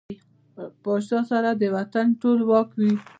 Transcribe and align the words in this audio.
پاچا 0.83 1.19
سره 1.31 1.49
د 1.61 1.63
وطن 1.77 2.07
ټول 2.21 2.39
واک 2.49 2.69
وي. 2.79 2.93